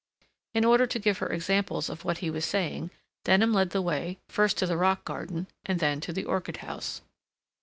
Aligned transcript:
In 0.55 0.65
order 0.65 0.87
to 0.87 0.97
give 0.97 1.19
her 1.19 1.27
examples 1.29 1.87
of 1.87 2.03
what 2.03 2.17
he 2.25 2.31
was 2.31 2.43
saying, 2.43 2.89
Denham 3.23 3.53
led 3.53 3.69
the 3.69 3.83
way, 3.83 4.17
first 4.29 4.57
to 4.57 4.65
the 4.65 4.75
Rock 4.75 5.05
Garden, 5.05 5.45
and 5.63 5.79
then 5.79 6.01
to 6.01 6.11
the 6.11 6.25
Orchid 6.25 6.57
House. 6.65 7.03